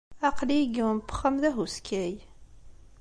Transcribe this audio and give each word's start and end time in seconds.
Aql-iyi 0.27 0.65
deg 0.67 0.75
yiwen 0.75 0.97
n 1.01 1.01
uxxam 1.11 1.35
d 1.41 1.43
ahuskay. 1.49 2.15